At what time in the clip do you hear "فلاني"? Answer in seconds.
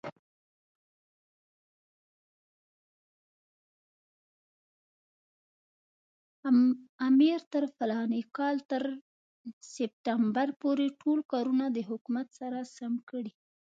7.75-8.21